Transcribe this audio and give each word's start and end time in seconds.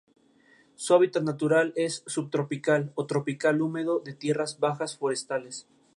Su 0.73 0.95
hábitat 0.95 1.21
natural 1.21 1.73
es 1.75 2.03
subtropical 2.07 2.91
o 2.95 3.05
tropical 3.05 3.61
húmedo 3.61 3.99
de 3.99 4.13
tierras 4.15 4.59
bajas 4.59 4.97
forestales. 4.97 5.67